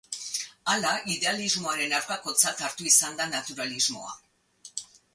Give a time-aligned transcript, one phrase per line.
[0.71, 4.21] Hala, idealismoaren aurkakotzat hartu izan da naturalismoa.